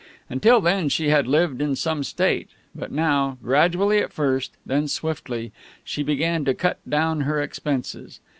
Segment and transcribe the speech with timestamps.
[0.31, 5.51] Until then she had lived in some state, but now, gradually at first, then swiftly,
[5.83, 8.19] she began to cut down her expenses.